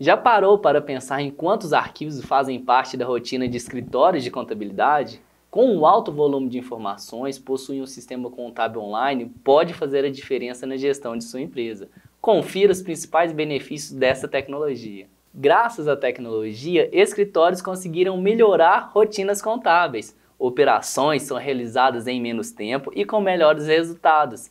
Já 0.00 0.16
parou 0.16 0.56
para 0.60 0.80
pensar 0.80 1.20
em 1.22 1.28
quantos 1.28 1.72
arquivos 1.72 2.24
fazem 2.24 2.60
parte 2.60 2.96
da 2.96 3.04
rotina 3.04 3.48
de 3.48 3.56
escritórios 3.56 4.22
de 4.22 4.30
contabilidade? 4.30 5.20
Com 5.50 5.76
o 5.76 5.84
alto 5.84 6.12
volume 6.12 6.48
de 6.48 6.56
informações, 6.56 7.36
possuir 7.36 7.82
um 7.82 7.86
sistema 7.86 8.30
contábil 8.30 8.80
online 8.80 9.32
pode 9.42 9.74
fazer 9.74 10.04
a 10.04 10.10
diferença 10.10 10.64
na 10.68 10.76
gestão 10.76 11.16
de 11.16 11.24
sua 11.24 11.40
empresa. 11.40 11.88
Confira 12.20 12.70
os 12.70 12.80
principais 12.80 13.32
benefícios 13.32 13.92
dessa 13.92 14.28
tecnologia. 14.28 15.08
Graças 15.34 15.88
à 15.88 15.96
tecnologia, 15.96 16.88
escritórios 16.92 17.60
conseguiram 17.60 18.16
melhorar 18.16 18.92
rotinas 18.94 19.42
contábeis. 19.42 20.16
Operações 20.38 21.22
são 21.22 21.36
realizadas 21.36 22.06
em 22.06 22.20
menos 22.20 22.52
tempo 22.52 22.92
e 22.94 23.04
com 23.04 23.20
melhores 23.20 23.66
resultados. 23.66 24.48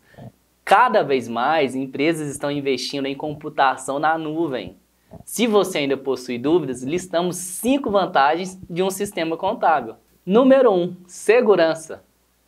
Cada 0.65 1.03
vez 1.03 1.29
mais, 1.29 1.73
empresas 1.73 2.29
estão 2.29 2.51
investindo 2.51 3.05
em 3.05 3.15
computação 3.15 3.97
na 3.97 4.17
nuvem. 4.17 4.75
Se 5.23 5.47
você 5.47 5.79
ainda 5.79 5.97
possui 5.97 6.37
dúvidas, 6.37 6.83
listamos 6.83 7.37
5 7.37 7.89
vantagens 7.89 8.59
de 8.69 8.83
um 8.83 8.89
sistema 8.89 9.37
contábil. 9.37 9.95
Número 10.25 10.71
1. 10.71 10.81
Um, 10.81 10.95
segurança. 11.07 12.03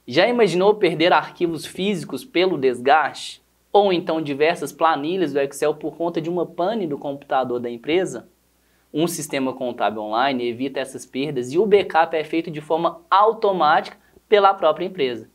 Já 0.05 0.27
imaginou 0.27 0.76
perder 0.76 1.13
arquivos 1.13 1.66
físicos 1.66 2.26
pelo 2.26 2.58
desgaste? 2.58 3.41
Ou 3.72 3.94
então 3.94 4.22
diversas 4.22 4.72
planilhas 4.72 5.32
do 5.32 5.40
Excel 5.40 5.76
por 5.76 5.95
conta 5.95 6.20
de 6.20 6.30
uma 6.30 6.45
pane 6.45 6.88
do 6.88 6.98
computador 6.98 7.59
da 7.59 7.70
empresa? 7.70 8.27
Um 8.91 9.07
sistema 9.07 9.54
contábil 9.54 10.02
online 10.02 10.49
evita 10.49 10.80
essas 10.80 11.05
perdas 11.05 11.54
e 11.54 11.60
o 11.60 11.66
backup 11.66 12.16
é 12.16 12.23
feito 12.23 12.49
de 12.49 12.60
forma 12.60 13.02
automática 13.10 13.98
pela 14.27 14.54
própria 14.54 14.85
empresa. 14.85 15.29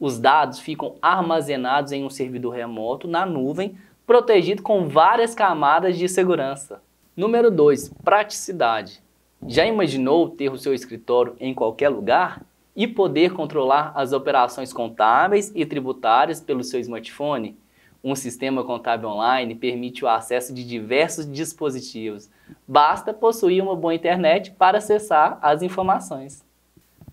Os 0.00 0.18
dados 0.18 0.58
ficam 0.58 0.96
armazenados 1.00 1.92
em 1.92 2.04
um 2.04 2.10
servidor 2.10 2.50
remoto 2.50 3.06
na 3.06 3.24
nuvem 3.24 3.78
protegido 4.06 4.62
com 4.62 4.88
várias 4.88 5.34
camadas 5.34 5.98
de 5.98 6.08
segurança. 6.08 6.80
Número 7.16 7.50
2. 7.50 7.88
Praticidade. 8.04 9.02
Já 9.46 9.66
imaginou 9.66 10.30
ter 10.30 10.50
o 10.50 10.58
seu 10.58 10.72
escritório 10.72 11.34
em 11.40 11.52
qualquer 11.52 11.88
lugar 11.88 12.42
e 12.74 12.86
poder 12.86 13.32
controlar 13.32 13.92
as 13.96 14.12
operações 14.12 14.72
contábeis 14.72 15.50
e 15.54 15.66
tributárias 15.66 16.40
pelo 16.40 16.62
seu 16.62 16.78
smartphone? 16.78 17.58
Um 18.04 18.14
sistema 18.14 18.62
contábil 18.62 19.08
online 19.08 19.56
permite 19.56 20.04
o 20.04 20.08
acesso 20.08 20.54
de 20.54 20.64
diversos 20.64 21.30
dispositivos. 21.30 22.30
Basta 22.66 23.12
possuir 23.12 23.60
uma 23.60 23.74
boa 23.74 23.94
internet 23.94 24.52
para 24.52 24.78
acessar 24.78 25.38
as 25.42 25.62
informações. 25.62 26.44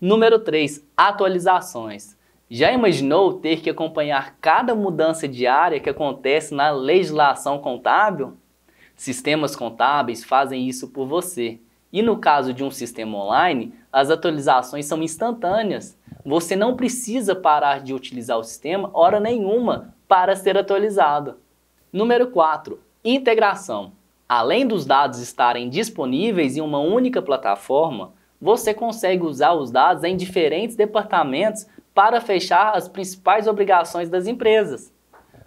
Número 0.00 0.38
3. 0.38 0.86
Atualizações. 0.96 2.16
Já 2.50 2.70
imaginou 2.70 3.34
ter 3.34 3.62
que 3.62 3.70
acompanhar 3.70 4.36
cada 4.40 4.74
mudança 4.74 5.26
diária 5.26 5.80
que 5.80 5.88
acontece 5.88 6.54
na 6.54 6.70
legislação 6.70 7.58
contábil? 7.58 8.36
Sistemas 8.94 9.56
contábeis 9.56 10.22
fazem 10.22 10.68
isso 10.68 10.88
por 10.88 11.06
você. 11.06 11.58
E 11.90 12.02
no 12.02 12.18
caso 12.18 12.52
de 12.52 12.62
um 12.62 12.70
sistema 12.70 13.16
online, 13.16 13.72
as 13.90 14.10
atualizações 14.10 14.84
são 14.84 15.02
instantâneas. 15.02 15.98
Você 16.24 16.54
não 16.54 16.76
precisa 16.76 17.34
parar 17.34 17.80
de 17.80 17.94
utilizar 17.94 18.38
o 18.38 18.44
sistema 18.44 18.90
hora 18.92 19.18
nenhuma 19.18 19.94
para 20.06 20.36
ser 20.36 20.58
atualizado. 20.58 21.36
Número 21.92 22.26
4. 22.28 22.78
Integração. 23.02 23.92
Além 24.28 24.66
dos 24.66 24.84
dados 24.84 25.18
estarem 25.18 25.68
disponíveis 25.68 26.56
em 26.56 26.60
uma 26.60 26.78
única 26.78 27.22
plataforma, 27.22 28.12
você 28.40 28.74
consegue 28.74 29.24
usar 29.24 29.54
os 29.54 29.70
dados 29.70 30.04
em 30.04 30.16
diferentes 30.16 30.76
departamentos 30.76 31.66
para 31.94 32.20
fechar 32.20 32.72
as 32.76 32.88
principais 32.88 33.46
obrigações 33.46 34.08
das 34.08 34.26
empresas, 34.26 34.92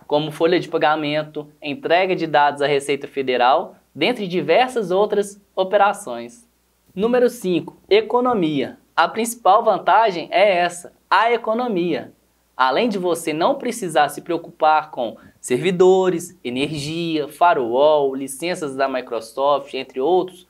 como 0.07 0.31
folha 0.31 0.59
de 0.59 0.69
pagamento, 0.69 1.51
entrega 1.61 2.15
de 2.15 2.25
dados 2.25 2.61
à 2.61 2.67
Receita 2.67 3.07
Federal, 3.07 3.75
dentre 3.93 4.27
diversas 4.27 4.89
outras 4.89 5.41
operações. 5.53 6.47
Número 6.95 7.29
5. 7.29 7.75
Economia. 7.89 8.77
A 8.95 9.07
principal 9.07 9.63
vantagem 9.63 10.29
é 10.31 10.57
essa, 10.59 10.93
a 11.09 11.31
economia. 11.31 12.13
Além 12.55 12.89
de 12.89 12.97
você 12.97 13.33
não 13.33 13.55
precisar 13.55 14.09
se 14.09 14.21
preocupar 14.21 14.89
com 14.89 15.17
servidores, 15.39 16.39
energia, 16.43 17.27
firewall, 17.27 18.15
licenças 18.15 18.75
da 18.75 18.87
Microsoft, 18.87 19.73
entre 19.73 19.99
outros, 19.99 20.46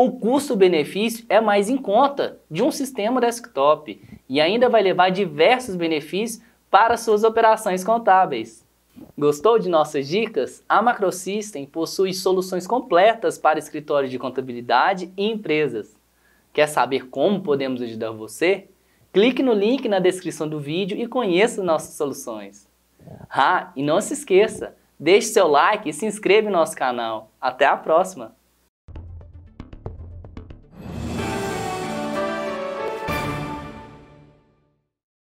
o 0.00 0.12
custo-benefício 0.12 1.26
é 1.28 1.40
mais 1.40 1.68
em 1.68 1.76
conta 1.76 2.38
de 2.48 2.62
um 2.62 2.70
sistema 2.70 3.20
desktop 3.20 4.00
e 4.28 4.40
ainda 4.40 4.68
vai 4.68 4.80
levar 4.80 5.10
diversos 5.10 5.74
benefícios 5.74 6.40
para 6.70 6.96
suas 6.96 7.24
operações 7.24 7.82
contábeis. 7.82 8.64
Gostou 9.18 9.58
de 9.58 9.68
nossas 9.68 10.06
dicas? 10.06 10.62
A 10.68 10.80
Macrosystem 10.80 11.66
possui 11.66 12.14
soluções 12.14 12.64
completas 12.64 13.38
para 13.38 13.58
escritórios 13.58 14.12
de 14.12 14.20
contabilidade 14.20 15.12
e 15.16 15.28
empresas. 15.28 15.96
Quer 16.52 16.68
saber 16.68 17.08
como 17.08 17.42
podemos 17.42 17.82
ajudar 17.82 18.12
você? 18.12 18.68
Clique 19.12 19.42
no 19.42 19.52
link 19.52 19.88
na 19.88 19.98
descrição 19.98 20.48
do 20.48 20.60
vídeo 20.60 20.96
e 20.96 21.08
conheça 21.08 21.60
nossas 21.60 21.96
soluções. 21.96 22.68
Ah, 23.28 23.72
e 23.74 23.82
não 23.82 24.00
se 24.00 24.12
esqueça, 24.12 24.76
deixe 24.96 25.26
seu 25.26 25.48
like 25.48 25.88
e 25.88 25.92
se 25.92 26.06
inscreva 26.06 26.48
no 26.48 26.56
nosso 26.56 26.76
canal. 26.76 27.32
Até 27.40 27.66
a 27.66 27.76
próxima! 27.76 28.37